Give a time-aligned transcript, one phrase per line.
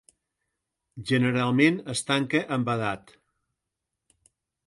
[1.09, 3.13] Generalment es tanca amb edat.